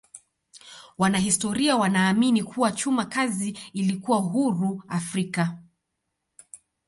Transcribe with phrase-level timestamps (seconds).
[0.97, 5.57] Wanahistoria wanaamini kuwa chuma kazi ilikuwa huru Afrika.